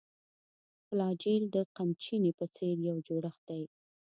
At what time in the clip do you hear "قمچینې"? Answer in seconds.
1.75-2.31